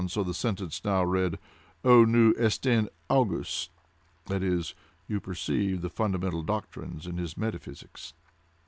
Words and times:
So 0.07 0.23
the 0.23 0.33
sentence 0.33 0.83
now 0.83 1.03
read 1.05 1.37
'δ 1.83 2.07
υοῦς 2.07 2.33
εστιν 2.39 2.89
αυγος', 3.07 3.69
and 4.31 4.43
is, 4.43 4.73
you 5.07 5.19
perceive, 5.19 5.81
the 5.81 5.91
fundamental 5.91 6.41
doctrines 6.41 7.05
in 7.05 7.17
his 7.19 7.37
metaphysics." 7.37 8.15